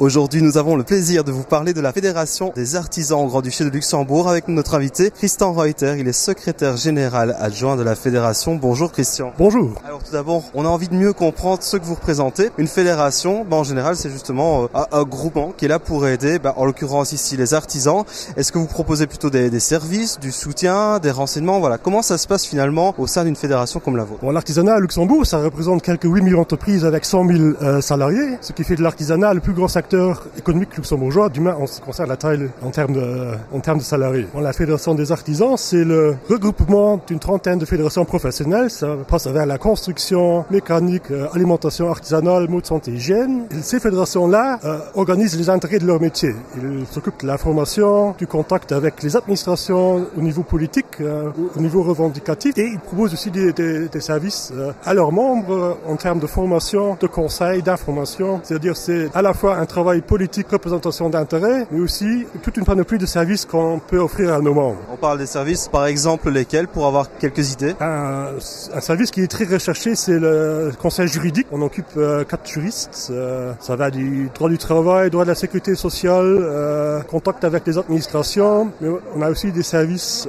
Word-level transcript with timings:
Aujourd'hui, 0.00 0.42
nous 0.42 0.58
avons 0.58 0.76
le 0.76 0.84
plaisir 0.84 1.24
de 1.24 1.32
vous 1.32 1.42
parler 1.42 1.74
de 1.74 1.80
la 1.80 1.92
Fédération 1.92 2.52
des 2.54 2.76
artisans 2.76 3.18
au 3.18 3.26
Grand-Duché 3.26 3.64
de 3.64 3.68
Luxembourg 3.70 4.28
avec 4.28 4.46
notre 4.46 4.76
invité 4.76 5.10
Christian 5.10 5.52
Reuter. 5.52 5.96
Il 5.98 6.06
est 6.06 6.12
secrétaire 6.12 6.76
général 6.76 7.36
adjoint 7.40 7.74
de 7.74 7.82
la 7.82 7.96
Fédération. 7.96 8.54
Bonjour 8.54 8.92
Christian. 8.92 9.32
Bonjour. 9.38 9.72
Alors 9.84 10.00
tout 10.04 10.12
d'abord, 10.12 10.44
on 10.54 10.64
a 10.64 10.68
envie 10.68 10.86
de 10.86 10.94
mieux 10.94 11.12
comprendre 11.12 11.64
ce 11.64 11.76
que 11.76 11.84
vous 11.84 11.96
représentez. 11.96 12.50
Une 12.58 12.68
fédération, 12.68 13.44
ben, 13.44 13.56
en 13.56 13.64
général, 13.64 13.96
c'est 13.96 14.08
justement 14.08 14.68
euh, 14.72 14.84
un, 14.92 15.02
groupement 15.02 15.50
qui 15.50 15.64
est 15.64 15.68
là 15.68 15.80
pour 15.80 16.06
aider, 16.06 16.38
ben, 16.38 16.54
en 16.56 16.64
l'occurrence 16.64 17.10
ici 17.10 17.36
les 17.36 17.52
artisans. 17.52 18.04
Est-ce 18.36 18.52
que 18.52 18.58
vous 18.58 18.66
proposez 18.66 19.08
plutôt 19.08 19.30
des, 19.30 19.50
des, 19.50 19.58
services, 19.58 20.20
du 20.20 20.30
soutien, 20.30 21.00
des 21.00 21.10
renseignements? 21.10 21.58
Voilà, 21.58 21.76
comment 21.76 22.02
ça 22.02 22.18
se 22.18 22.28
passe 22.28 22.46
finalement 22.46 22.94
au 22.98 23.08
sein 23.08 23.24
d'une 23.24 23.34
fédération 23.34 23.80
comme 23.80 23.96
la 23.96 24.04
vôtre? 24.04 24.20
Bon, 24.20 24.30
l'artisanat 24.30 24.74
à 24.74 24.78
Luxembourg, 24.78 25.26
ça 25.26 25.38
représente 25.38 25.82
quelques 25.82 26.04
8 26.04 26.22
000 26.22 26.40
entreprises 26.40 26.84
avec 26.84 27.04
100 27.04 27.26
000 27.26 27.40
euh, 27.62 27.80
salariés, 27.80 28.38
ce 28.42 28.52
qui 28.52 28.62
fait 28.62 28.76
de 28.76 28.82
l'artisanat 28.84 29.34
le 29.34 29.40
plus 29.40 29.54
grand 29.54 29.66
secteur 29.66 29.87
économique 30.36 30.76
luxembourgeois, 30.76 31.28
du 31.28 31.40
moins 31.40 31.54
en 31.54 31.66
ce 31.66 31.76
qui 31.76 31.80
concerne 31.82 32.08
la 32.08 32.16
taille 32.16 32.48
en 32.62 32.70
termes 32.70 32.94
de, 32.94 33.34
en 33.52 33.60
termes 33.60 33.78
de 33.78 33.84
salariés. 33.84 34.26
La 34.40 34.52
Fédération 34.52 34.94
des 34.94 35.12
artisans, 35.12 35.56
c'est 35.56 35.84
le 35.84 36.16
regroupement 36.28 37.00
d'une 37.06 37.18
trentaine 37.18 37.58
de 37.58 37.64
fédérations 37.64 38.04
professionnelles. 38.04 38.70
Ça 38.70 38.96
passe 39.08 39.26
vers 39.26 39.46
la 39.46 39.58
construction, 39.58 40.44
mécanique, 40.50 41.10
euh, 41.10 41.26
alimentation 41.34 41.90
artisanale, 41.90 42.48
mode 42.48 42.66
santé, 42.66 42.92
hygiène. 42.92 43.46
Ces 43.62 43.80
fédérations-là 43.80 44.58
euh, 44.64 44.78
organisent 44.94 45.38
les 45.38 45.50
intérêts 45.50 45.78
de 45.78 45.86
leur 45.86 46.00
métier. 46.00 46.34
Ils 46.56 46.86
s'occupent 46.86 47.22
de 47.22 47.26
l'information, 47.26 48.14
du 48.18 48.26
contact 48.26 48.72
avec 48.72 49.02
les 49.02 49.16
administrations 49.16 50.06
au 50.16 50.20
niveau 50.20 50.42
politique, 50.42 51.00
euh, 51.00 51.30
au 51.56 51.60
niveau 51.60 51.82
revendicatif, 51.82 52.56
et 52.58 52.66
ils 52.66 52.78
proposent 52.78 53.12
aussi 53.12 53.30
des, 53.30 53.88
services 54.00 54.52
à 54.84 54.94
leurs 54.94 55.10
membres 55.10 55.76
en 55.88 55.96
termes 55.96 56.20
de 56.20 56.26
formation, 56.26 56.96
de 57.00 57.06
conseils, 57.08 57.62
d'information. 57.62 58.40
C'est-à-dire 58.44 58.76
c'est 58.76 59.10
à 59.14 59.22
la 59.22 59.34
fois 59.34 59.56
un 59.56 59.66
travail 59.66 59.77
politique, 60.06 60.48
représentation 60.50 61.10
d'intérêt, 61.10 61.66
mais 61.70 61.80
aussi 61.80 62.26
toute 62.42 62.56
une 62.56 62.64
panoplie 62.64 62.98
de 62.98 63.06
services 63.06 63.44
qu'on 63.44 63.80
peut 63.80 63.98
offrir 63.98 64.34
à 64.34 64.40
nos 64.40 64.54
membres. 64.54 64.78
On 64.92 64.96
parle 64.96 65.18
des 65.18 65.26
services, 65.26 65.68
par 65.68 65.86
exemple 65.86 66.30
lesquels, 66.30 66.68
pour 66.68 66.86
avoir 66.86 67.08
quelques 67.18 67.52
idées? 67.52 67.74
Un, 67.80 68.28
un 68.74 68.80
service 68.80 69.10
qui 69.10 69.22
est 69.22 69.28
très 69.28 69.44
recherché, 69.44 69.94
c'est 69.94 70.18
le 70.18 70.72
conseil 70.80 71.08
juridique. 71.08 71.46
On 71.52 71.62
occupe 71.62 71.86
euh, 71.96 72.24
quatre 72.24 72.48
juristes. 72.48 73.08
Euh, 73.10 73.52
ça 73.60 73.76
va 73.76 73.90
du 73.90 74.30
droit 74.34 74.48
du 74.48 74.58
travail, 74.58 75.10
droit 75.10 75.24
de 75.24 75.28
la 75.28 75.34
sécurité 75.34 75.74
sociale, 75.74 76.38
euh, 76.40 77.00
contact 77.02 77.44
avec 77.44 77.66
les 77.66 77.78
administrations. 77.78 78.70
Mais 78.80 78.88
on 79.16 79.22
a 79.22 79.30
aussi 79.30 79.52
des 79.52 79.62
services 79.62 80.28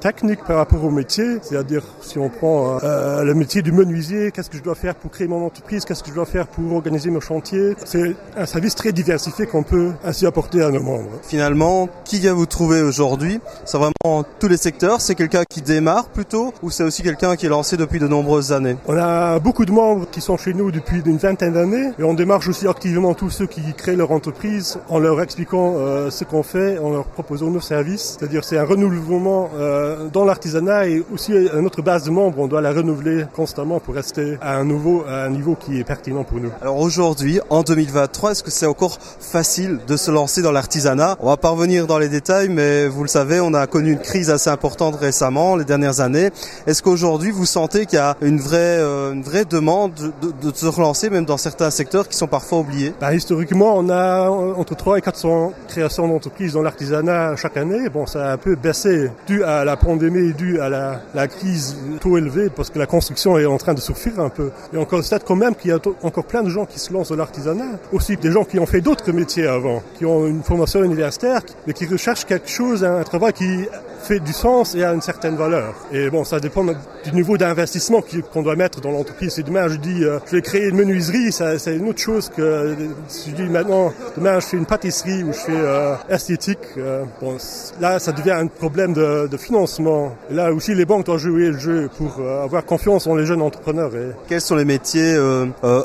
techniques 0.00 0.44
par 0.44 0.58
rapport 0.58 0.84
au 0.84 0.90
métier. 0.90 1.38
C'est-à-dire, 1.42 1.82
si 2.00 2.18
on 2.18 2.28
prend 2.28 2.78
le 2.82 3.34
métier 3.34 3.62
du 3.62 3.72
menuisier, 3.72 4.30
qu'est-ce 4.30 4.50
que 4.50 4.56
je 4.56 4.62
dois 4.62 4.74
faire 4.74 4.94
pour 4.94 5.10
créer 5.10 5.26
mon 5.26 5.44
entreprise, 5.44 5.84
qu'est-ce 5.84 6.02
que 6.02 6.10
je 6.10 6.14
dois 6.14 6.26
faire 6.26 6.46
pour 6.46 6.72
organiser 6.74 7.10
mon 7.10 7.20
chantier? 7.20 7.74
C'est 7.84 8.14
un 8.36 8.46
service 8.46 8.74
très 8.76 8.92
diversifié 8.92 9.46
qu'on 9.46 9.64
peut 9.64 9.92
ainsi 10.04 10.26
apporter 10.26 10.62
à 10.62 10.70
nos 10.70 10.82
membres. 10.82 11.10
Finalement, 11.22 11.88
qui 12.04 12.20
vient 12.20 12.34
vous 12.34 12.46
trouver 12.46 12.82
aujourd'hui? 12.82 13.40
C'est 13.64 13.78
vraiment 13.78 14.24
tous 14.38 14.48
les 14.48 14.56
secteurs 14.56 15.00
C'est 15.00 15.14
quelqu'un 15.16 15.42
qui 15.48 15.62
démarre 15.62 16.08
plutôt 16.08 16.52
ou 16.62 16.70
c'est 16.70 16.84
aussi 16.84 17.02
quelqu'un 17.02 17.34
qui 17.34 17.46
est 17.46 17.48
lancé 17.48 17.76
depuis 17.76 17.98
de 17.98 18.06
nombreuses 18.06 18.52
années? 18.52 18.76
On 18.86 18.96
a 18.96 19.40
beaucoup 19.40 19.64
de 19.64 19.72
membres 19.72 20.06
qui 20.10 20.20
sont 20.20 20.36
chez 20.36 20.54
nous 20.54 20.70
depuis 20.70 21.02
une 21.04 21.16
vingtaine 21.16 21.54
d'années 21.54 21.90
et 21.98 22.04
on 22.04 22.14
démarche 22.14 22.48
aussi 22.48 22.68
activement 22.68 23.14
tous 23.14 23.30
ceux 23.30 23.46
qui 23.46 23.62
créent 23.76 23.96
leur 23.96 24.12
entreprise 24.12 24.78
en 24.88 24.98
leur 24.98 25.20
expliquant 25.20 25.74
euh, 25.76 26.10
ce 26.10 26.24
qu'on 26.24 26.42
fait, 26.42 26.78
en 26.78 26.90
leur 26.90 27.06
proposant 27.06 27.50
nos 27.50 27.60
services. 27.60 28.16
C'est-à-dire 28.18 28.44
c'est 28.44 28.58
un 28.58 28.64
renouvellement 28.64 29.50
euh, 29.56 30.08
dans 30.12 30.24
l'artisanat 30.24 30.88
et 30.88 31.04
aussi 31.12 31.32
à 31.34 31.60
notre 31.60 31.82
base 31.82 32.04
de 32.04 32.10
membres, 32.10 32.38
on 32.38 32.46
doit 32.46 32.60
la 32.60 32.72
renouveler 32.72 33.24
constamment 33.34 33.80
pour 33.80 33.94
rester 33.94 34.36
à 34.40 34.56
un, 34.56 34.64
nouveau, 34.64 35.04
à 35.08 35.24
un 35.24 35.30
niveau 35.30 35.54
qui 35.54 35.78
est 35.80 35.84
pertinent 35.84 36.24
pour 36.24 36.38
nous. 36.38 36.50
Alors 36.60 36.78
aujourd'hui, 36.78 37.40
en 37.48 37.62
2023, 37.62 38.32
est-ce 38.32 38.42
que 38.42 38.50
c'est 38.50 38.65
encore 38.66 38.98
facile 39.00 39.80
de 39.86 39.96
se 39.96 40.10
lancer 40.10 40.42
dans 40.42 40.52
l'artisanat 40.52 41.16
On 41.20 41.28
va 41.28 41.36
pas 41.36 41.50
revenir 41.50 41.86
dans 41.86 41.98
les 41.98 42.08
détails, 42.08 42.48
mais 42.48 42.86
vous 42.86 43.02
le 43.02 43.08
savez, 43.08 43.40
on 43.40 43.54
a 43.54 43.66
connu 43.66 43.92
une 43.92 44.00
crise 44.00 44.30
assez 44.30 44.50
importante 44.50 44.96
récemment, 44.96 45.56
les 45.56 45.64
dernières 45.64 46.00
années. 46.00 46.30
Est-ce 46.66 46.82
qu'aujourd'hui, 46.82 47.30
vous 47.30 47.46
sentez 47.46 47.86
qu'il 47.86 47.98
y 47.98 48.02
a 48.02 48.16
une 48.20 48.38
vraie, 48.38 48.78
euh, 48.78 49.12
une 49.12 49.22
vraie 49.22 49.44
demande 49.44 49.92
de, 49.94 50.52
se 50.54 50.66
relancer, 50.66 51.10
même 51.10 51.24
dans 51.24 51.36
certains 51.36 51.70
secteurs 51.70 52.08
qui 52.08 52.16
sont 52.16 52.26
parfois 52.26 52.58
oubliés? 52.58 52.94
Bah, 53.00 53.14
Historiquement, 53.14 53.76
on 53.76 53.88
a 53.90 54.28
entre 54.28 54.74
3 54.74 54.98
et 54.98 55.00
400 55.02 55.52
créations 55.68 56.08
d'entreprises 56.08 56.54
dans 56.54 56.62
l'artisanat 56.62 57.36
chaque 57.36 57.56
année. 57.56 57.88
Bon, 57.88 58.06
ça 58.06 58.30
a 58.30 58.32
un 58.32 58.36
peu 58.36 58.54
baissé 58.56 59.10
dû 59.26 59.42
à 59.42 59.64
la 59.64 59.76
pandémie, 59.76 60.32
dû 60.32 60.60
à 60.60 60.68
la, 60.68 61.00
la 61.14 61.28
crise 61.28 61.76
taux 62.00 62.16
élevé, 62.16 62.50
parce 62.50 62.70
que 62.70 62.78
la 62.78 62.86
construction 62.86 63.38
est 63.38 63.46
en 63.46 63.58
train 63.58 63.74
de 63.74 63.80
souffrir 63.80 64.20
un 64.20 64.28
peu. 64.28 64.50
Et 64.72 64.76
on 64.76 64.84
constate 64.84 65.24
quand 65.24 65.36
même 65.36 65.54
qu'il 65.54 65.70
y 65.70 65.74
a 65.74 65.78
encore 66.02 66.24
plein 66.24 66.42
de 66.42 66.48
gens 66.48 66.66
qui 66.66 66.78
se 66.78 66.92
lancent 66.92 67.08
dans 67.08 67.16
l'artisanat. 67.16 67.78
Aussi 67.92 68.16
des 68.16 68.30
gens 68.30 68.44
qui 68.44 68.55
ont 68.58 68.66
fait 68.66 68.80
d'autres 68.80 69.12
métiers 69.12 69.46
avant, 69.46 69.82
qui 69.96 70.04
ont 70.04 70.26
une 70.26 70.42
formation 70.42 70.82
universitaire, 70.82 71.42
mais 71.66 71.72
qui 71.72 71.86
recherchent 71.86 72.24
quelque 72.24 72.48
chose, 72.48 72.84
un 72.84 73.02
travail 73.02 73.32
qui 73.32 73.66
fait 74.06 74.20
du 74.20 74.32
sens 74.32 74.74
et 74.74 74.84
a 74.84 74.92
une 74.92 75.02
certaine 75.02 75.36
valeur. 75.36 75.74
Et 75.92 76.10
bon, 76.10 76.24
ça 76.24 76.38
dépend 76.40 76.64
du 76.64 77.12
niveau 77.12 77.36
d'investissement 77.36 78.00
qu'on 78.32 78.42
doit 78.42 78.56
mettre 78.56 78.80
dans 78.80 78.90
l'entreprise. 78.90 79.34
Si 79.34 79.42
demain 79.42 79.68
je 79.68 79.76
dis 79.76 80.04
euh, 80.04 80.18
je 80.26 80.36
vais 80.36 80.42
créer 80.42 80.68
une 80.68 80.76
menuiserie, 80.76 81.32
c'est 81.32 81.76
une 81.76 81.88
autre 81.88 82.00
chose 82.00 82.30
que 82.34 82.74
si 83.08 83.30
je 83.30 83.36
dis 83.36 83.42
maintenant 83.42 83.92
demain 84.16 84.38
je 84.40 84.46
fais 84.46 84.56
une 84.56 84.66
pâtisserie 84.66 85.22
ou 85.24 85.32
je 85.32 85.38
fais 85.38 85.52
euh, 85.52 85.94
esthétique. 86.08 86.58
Euh, 86.78 87.04
bon, 87.20 87.36
là, 87.80 87.98
ça 87.98 88.12
devient 88.12 88.32
un 88.32 88.46
problème 88.46 88.92
de, 88.92 89.26
de 89.26 89.36
financement. 89.36 90.14
Et 90.30 90.34
là 90.34 90.52
aussi, 90.52 90.74
les 90.74 90.84
banques 90.84 91.06
doivent 91.06 91.18
jouer 91.18 91.48
le 91.48 91.58
jeu 91.58 91.90
pour 91.98 92.20
avoir 92.42 92.64
confiance 92.64 93.06
en 93.06 93.14
les 93.16 93.26
jeunes 93.26 93.42
entrepreneurs. 93.42 93.94
Et... 93.94 94.12
Quels 94.28 94.40
sont 94.40 94.56
les 94.56 94.64
métiers 94.64 95.16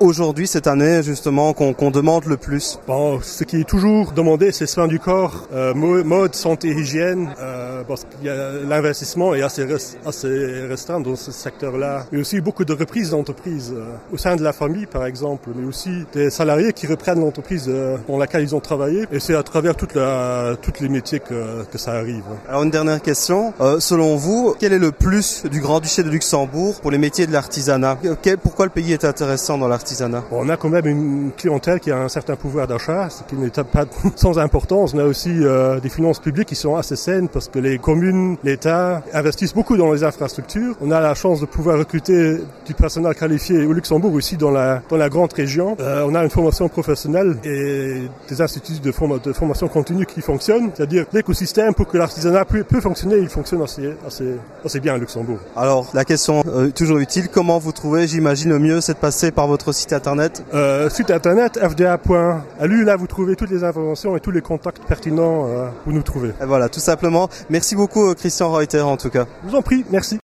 aujourd'hui, 0.00 0.46
cette 0.46 0.66
année, 0.66 1.02
justement, 1.02 1.52
qu'on 1.52 1.74
qu 1.74 1.90
demande 1.90 2.26
le 2.26 2.36
plus? 2.36 2.78
Bon, 2.86 3.20
ce 3.22 3.44
qui 3.44 3.60
est 3.60 3.68
toujours 3.68 4.12
demandé, 4.12 4.52
c'est 4.52 4.66
soins 4.66 4.88
du 4.88 4.98
corps, 4.98 5.48
mode, 5.74 6.34
santé, 6.34 6.68
hygiène. 6.68 7.30
Euh, 7.40 7.82
l'investissement 8.22 9.34
est 9.34 9.42
assez, 9.42 9.66
assez 10.06 10.66
restreint 10.68 11.00
dans 11.00 11.16
ce 11.16 11.32
secteur-là. 11.32 12.06
Il 12.12 12.16
y 12.16 12.18
a 12.18 12.20
aussi 12.20 12.40
beaucoup 12.40 12.64
de 12.64 12.72
reprises 12.72 13.10
d'entreprises 13.10 13.72
euh, 13.76 13.84
au 14.12 14.16
sein 14.16 14.36
de 14.36 14.42
la 14.42 14.52
famille, 14.52 14.86
par 14.86 15.04
exemple, 15.06 15.50
mais 15.54 15.66
aussi 15.66 16.04
des 16.12 16.30
salariés 16.30 16.72
qui 16.72 16.86
reprennent 16.86 17.20
l'entreprise 17.20 17.66
euh, 17.68 17.96
dans 18.08 18.18
laquelle 18.18 18.42
ils 18.42 18.54
ont 18.54 18.60
travaillé. 18.60 19.06
Et 19.12 19.20
c'est 19.20 19.34
à 19.34 19.42
travers 19.42 19.76
toute 19.76 19.94
la, 19.94 20.56
tous 20.60 20.80
les 20.80 20.88
métiers 20.88 21.20
que, 21.20 21.64
que 21.64 21.78
ça 21.78 21.92
arrive. 21.92 22.24
Alors 22.48 22.62
une 22.62 22.70
dernière 22.70 23.00
question. 23.00 23.52
Euh, 23.60 23.80
selon 23.80 24.16
vous, 24.16 24.54
quel 24.58 24.72
est 24.72 24.78
le 24.78 24.92
plus 24.92 25.44
du 25.46 25.60
Grand-Duché 25.60 26.02
de 26.02 26.10
Luxembourg 26.10 26.80
pour 26.80 26.90
les 26.90 26.98
métiers 26.98 27.26
de 27.26 27.32
l'artisanat? 27.32 27.98
Pourquoi 28.42 28.66
le 28.66 28.70
pays 28.70 28.92
est 28.92 29.04
intéressant 29.04 29.58
dans 29.58 29.68
l'artisanat? 29.68 30.24
On 30.30 30.48
a 30.48 30.56
quand 30.56 30.68
même 30.68 30.86
une 30.86 31.30
clientèle 31.36 31.80
qui 31.80 31.90
a 31.90 31.98
un 31.98 32.08
certain 32.08 32.36
pouvoir 32.36 32.66
d'achat, 32.66 33.08
ce 33.10 33.22
qui 33.24 33.36
n'est 33.36 33.50
pas 33.50 33.84
sans 34.16 34.38
importance. 34.38 34.94
On 34.94 34.98
a 34.98 35.04
aussi 35.04 35.30
euh, 35.30 35.80
des 35.80 35.88
finances 35.88 36.18
publiques 36.18 36.48
qui 36.48 36.54
sont 36.54 36.76
assez 36.76 36.96
saines 36.96 37.28
parce 37.28 37.48
que 37.48 37.58
les 37.58 37.78
communes, 37.94 38.36
l'État 38.42 39.02
investissent 39.12 39.54
beaucoup 39.54 39.76
dans 39.76 39.92
les 39.92 40.02
infrastructures. 40.02 40.74
On 40.80 40.90
a 40.90 41.00
la 41.00 41.14
chance 41.14 41.40
de 41.40 41.46
pouvoir 41.46 41.78
recruter 41.78 42.38
du 42.66 42.74
personnel 42.74 43.14
qualifié 43.14 43.64
au 43.64 43.72
Luxembourg 43.72 44.12
aussi 44.12 44.36
dans 44.36 44.50
la, 44.50 44.82
dans 44.88 44.96
la 44.96 45.08
grande 45.08 45.32
région. 45.32 45.76
Euh, 45.78 46.04
on 46.04 46.14
a 46.16 46.24
une 46.24 46.30
formation 46.30 46.68
professionnelle 46.68 47.36
et 47.44 48.02
des 48.28 48.40
instituts 48.40 48.80
de, 48.82 48.90
forma 48.90 49.18
de 49.18 49.32
formation 49.32 49.68
continue 49.68 50.06
qui 50.06 50.22
fonctionnent. 50.22 50.70
C'est-à-dire 50.74 51.06
l'écosystème 51.12 51.72
pour 51.72 51.86
que 51.86 51.96
l'artisanat 51.96 52.44
peut, 52.44 52.64
peut, 52.64 52.80
fonctionner, 52.80 53.18
il 53.18 53.28
fonctionne 53.28 53.62
assez, 53.62 53.94
assez, 54.04 54.34
assez 54.64 54.80
bien 54.80 54.94
à 54.94 54.98
Luxembourg. 54.98 55.38
Alors 55.56 55.88
la 55.94 56.04
question 56.04 56.42
euh, 56.48 56.70
toujours 56.70 56.98
utile, 56.98 57.28
comment 57.28 57.60
vous 57.60 57.70
trouvez, 57.70 58.08
j'imagine 58.08 58.50
le 58.50 58.58
mieux, 58.58 58.80
c'est 58.80 58.94
de 58.94 58.98
passer 58.98 59.30
par 59.30 59.46
votre 59.46 59.70
site 59.72 59.92
internet? 59.92 60.44
Euh, 60.52 60.90
Site 60.90 61.12
internet 61.12 61.60
fda.lu, 61.62 62.82
là 62.82 62.96
vous 62.96 63.06
trouvez 63.06 63.36
toutes 63.36 63.50
les 63.50 63.62
informations 63.62 64.16
et 64.16 64.20
tous 64.20 64.32
les 64.32 64.42
contacts 64.42 64.82
pertinents 64.82 65.46
où 65.86 65.92
nous 65.92 66.02
trouver. 66.02 66.30
Et 66.42 66.44
voilà, 66.44 66.68
tout 66.68 66.80
simplement. 66.80 67.28
Merci 67.50 67.76
beaucoup 67.84 68.14
Christian 68.14 68.50
Reuter 68.50 68.80
en 68.80 68.96
tout 68.96 69.10
cas. 69.10 69.26
Je 69.44 69.50
vous 69.50 69.56
en 69.56 69.60
prie, 69.60 69.84
merci. 69.90 70.12